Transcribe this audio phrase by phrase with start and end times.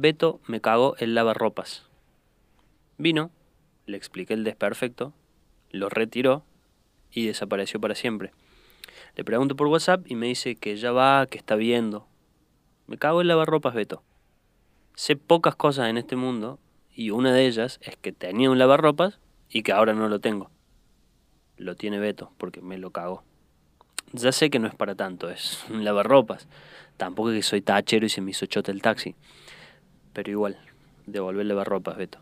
[0.00, 1.82] Beto me cagó el lavarropas.
[2.98, 3.32] Vino,
[3.84, 5.12] le expliqué el desperfecto,
[5.72, 6.44] lo retiró
[7.10, 8.30] y desapareció para siempre.
[9.16, 12.06] Le pregunto por WhatsApp y me dice que ya va, que está viendo.
[12.86, 14.04] Me cago en lavarropas, Beto.
[14.94, 16.60] Sé pocas cosas en este mundo
[16.94, 19.18] y una de ellas es que tenía un lavarropas
[19.50, 20.48] y que ahora no lo tengo.
[21.56, 23.24] Lo tiene Beto porque me lo cago.
[24.12, 26.46] Ya sé que no es para tanto, es un lavarropas.
[26.96, 29.16] Tampoco es que soy tachero y se me hizo chota el taxi.
[30.12, 30.58] Pero igual,
[31.06, 32.18] devolver lavarropas, Beto.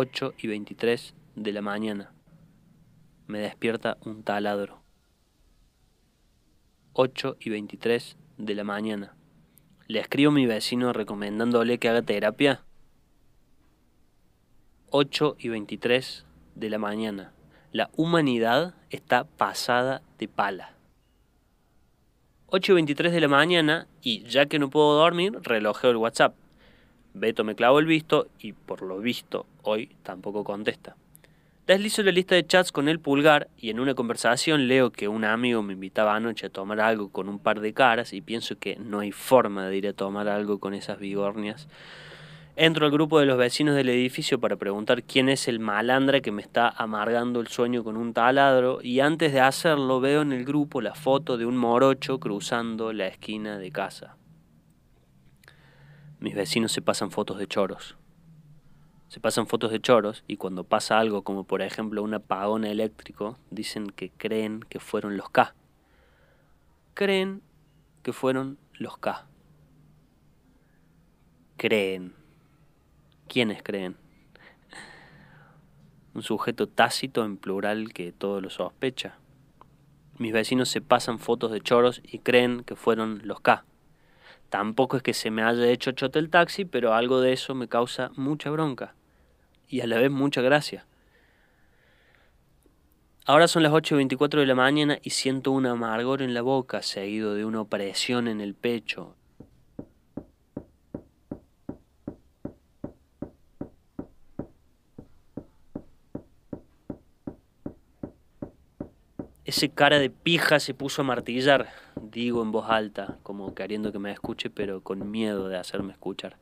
[0.00, 2.12] 8 y 23 de la mañana.
[3.26, 4.80] Me despierta un taladro.
[6.92, 9.16] 8 y 23 de la mañana.
[9.88, 12.62] ¿Le escribo a mi vecino recomendándole que haga terapia?
[14.90, 16.24] 8 y 23
[16.54, 17.32] de la mañana.
[17.72, 20.76] La humanidad está pasada de pala.
[22.46, 26.36] 8 y 23 de la mañana y ya que no puedo dormir, relojeo el WhatsApp.
[27.18, 30.96] Beto me clavó el visto y por lo visto hoy tampoco contesta.
[31.68, 35.24] Deslizo la lista de chats con el pulgar y en una conversación leo que un
[35.24, 38.76] amigo me invitaba anoche a tomar algo con un par de caras y pienso que
[38.76, 41.68] no hay forma de ir a tomar algo con esas bigornias.
[42.56, 46.32] Entro al grupo de los vecinos del edificio para preguntar quién es el malandra que
[46.32, 50.46] me está amargando el sueño con un taladro y antes de hacerlo veo en el
[50.46, 54.16] grupo la foto de un morocho cruzando la esquina de casa.
[56.20, 57.96] Mis vecinos se pasan fotos de choros.
[59.06, 63.38] Se pasan fotos de choros y cuando pasa algo como por ejemplo un apagón eléctrico,
[63.50, 65.54] dicen que creen que fueron los K.
[66.94, 67.40] Creen
[68.02, 69.26] que fueron los K.
[71.56, 72.14] Creen.
[73.28, 73.96] ¿Quiénes creen?
[76.14, 79.18] Un sujeto tácito en plural que todo lo sospecha.
[80.18, 83.64] Mis vecinos se pasan fotos de choros y creen que fueron los K.
[84.50, 87.68] Tampoco es que se me haya hecho chote el taxi, pero algo de eso me
[87.68, 88.94] causa mucha bronca
[89.68, 90.86] y a la vez mucha gracia.
[93.26, 97.34] Ahora son las 8.24 de la mañana y siento un amargor en la boca seguido
[97.34, 99.17] de una opresión en el pecho.
[109.58, 111.66] Ese cara de pija se puso a martillar,
[112.00, 116.36] digo en voz alta, como queriendo que me escuche, pero con miedo de hacerme escuchar.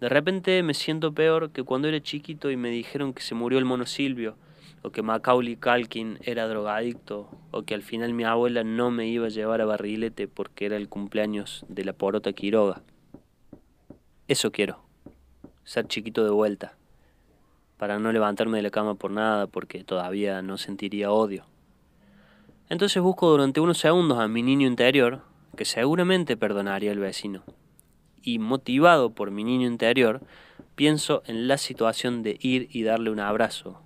[0.00, 3.60] De repente me siento peor que cuando era chiquito y me dijeron que se murió
[3.60, 4.34] el mono Silvio,
[4.82, 9.26] o que Macaulay Calkin era drogadicto, o que al final mi abuela no me iba
[9.26, 12.82] a llevar a barrilete porque era el cumpleaños de la porota Quiroga.
[14.26, 14.82] Eso quiero,
[15.62, 16.76] ser chiquito de vuelta,
[17.76, 21.44] para no levantarme de la cama por nada porque todavía no sentiría odio.
[22.70, 25.22] Entonces busco durante unos segundos a mi niño interior,
[25.56, 27.42] que seguramente perdonaría al vecino.
[28.22, 30.20] Y motivado por mi niño interior,
[30.74, 33.80] pienso en la situación de ir y darle un abrazo.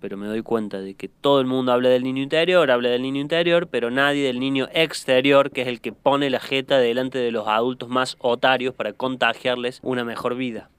[0.00, 3.02] Pero me doy cuenta de que todo el mundo habla del niño interior, habla del
[3.02, 7.18] niño interior, pero nadie del niño exterior, que es el que pone la jeta delante
[7.18, 10.70] de los adultos más otarios para contagiarles una mejor vida.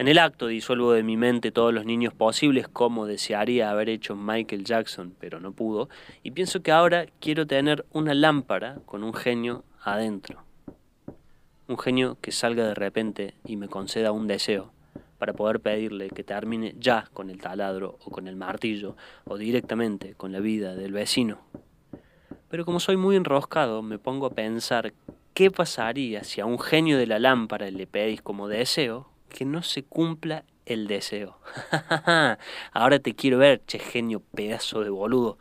[0.00, 4.16] En el acto disuelvo de mi mente todos los niños posibles como desearía haber hecho
[4.16, 5.90] Michael Jackson, pero no pudo,
[6.22, 10.42] y pienso que ahora quiero tener una lámpara con un genio adentro.
[11.68, 14.72] Un genio que salga de repente y me conceda un deseo
[15.18, 18.96] para poder pedirle que termine ya con el taladro o con el martillo
[19.26, 21.42] o directamente con la vida del vecino.
[22.48, 24.94] Pero como soy muy enroscado, me pongo a pensar
[25.34, 29.62] qué pasaría si a un genio de la lámpara le pedís como deseo que no
[29.62, 31.38] se cumpla el deseo.
[32.72, 35.38] Ahora te quiero ver, che genio, pedazo de boludo.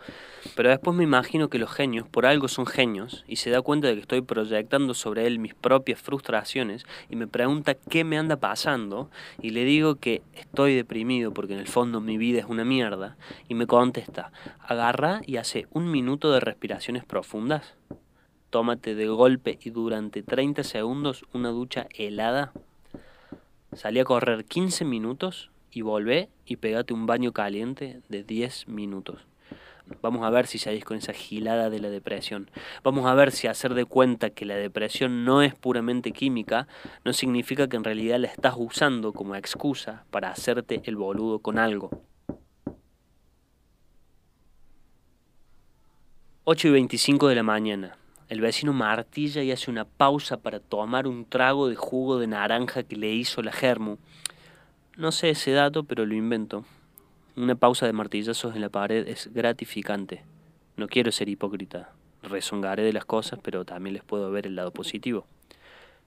[0.56, 3.88] Pero después me imagino que los genios, por algo son genios, y se da cuenta
[3.88, 8.38] de que estoy proyectando sobre él mis propias frustraciones, y me pregunta qué me anda
[8.38, 12.66] pasando, y le digo que estoy deprimido porque en el fondo mi vida es una
[12.66, 14.32] mierda, y me contesta,
[14.62, 17.76] agarra y hace un minuto de respiraciones profundas.
[18.50, 22.52] Tómate de golpe y durante 30 segundos una ducha helada
[23.74, 29.28] Salí a correr 15 minutos y volvé y pegate un baño caliente de 10 minutos.
[30.02, 32.50] Vamos a ver si salís con esa gilada de la depresión.
[32.84, 36.68] Vamos a ver si hacer de cuenta que la depresión no es puramente química
[37.06, 41.60] no significa que en realidad la estás usando como excusa para hacerte el boludo con
[41.60, 42.04] algo.
[46.44, 47.98] 8 y 25 de la mañana.
[48.30, 52.84] El vecino martilla y hace una pausa para tomar un trago de jugo de naranja
[52.84, 53.98] que le hizo la germu.
[54.98, 56.64] No sé ese dato, pero lo invento.
[57.36, 60.22] Una pausa de martillazos en la pared es gratificante.
[60.78, 61.90] No quiero ser hipócrita.
[62.22, 65.26] Rezongaré de las cosas, pero también les puedo ver el lado positivo.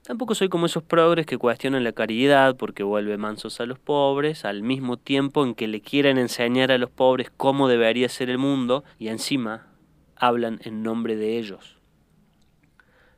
[0.03, 4.45] Tampoco soy como esos progres que cuestionan la caridad porque vuelve mansos a los pobres,
[4.45, 8.37] al mismo tiempo en que le quieren enseñar a los pobres cómo debería ser el
[8.37, 9.67] mundo y encima
[10.15, 11.82] hablan en nombre de ellos.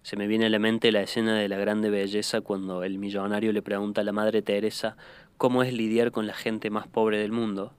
[0.06, 3.52] Se me viene a la mente la escena de la grande belleza cuando el millonario
[3.52, 4.98] le pregunta a la Madre Teresa
[5.38, 7.74] cómo es lidiar con la gente más pobre del mundo,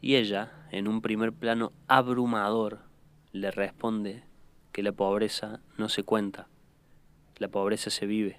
[0.00, 2.78] y ella, en un primer plano abrumador,
[3.32, 4.22] le responde
[4.70, 6.46] que la pobreza no se cuenta,
[7.38, 8.38] la pobreza se vive.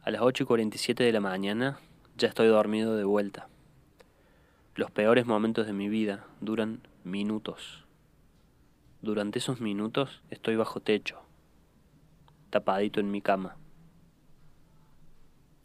[0.00, 1.78] A las 8 y 47 de la mañana
[2.16, 3.48] ya estoy dormido de vuelta.
[4.76, 7.85] Los peores momentos de mi vida duran minutos.
[9.06, 11.22] Durante esos minutos estoy bajo techo,
[12.50, 13.56] tapadito en mi cama.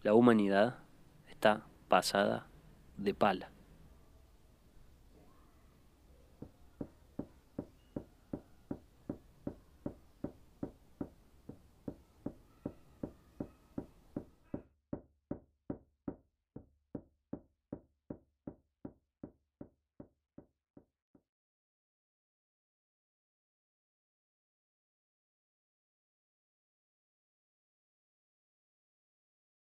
[0.03, 0.77] La humanidad
[1.27, 2.45] está pasada
[2.97, 3.49] de pala.